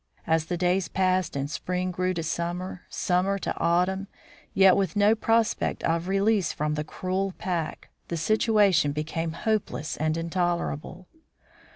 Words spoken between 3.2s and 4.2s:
to autumn,